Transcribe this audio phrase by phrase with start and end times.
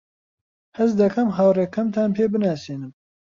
[0.77, 2.91] حەز دەکەم هاوڕێکەمتان پێ بناسێنم.